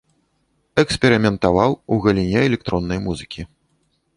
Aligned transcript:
Эксперыментаваў 0.83 1.71
у 1.97 1.99
галіне 2.07 2.39
электроннай 2.49 2.99
музыкі. 3.07 3.41